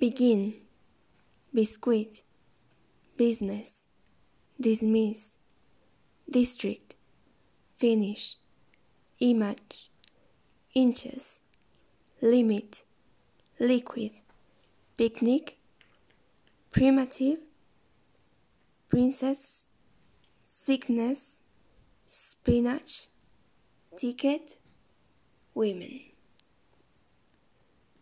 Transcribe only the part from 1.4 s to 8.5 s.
biscuit, business, dismiss, district, finish,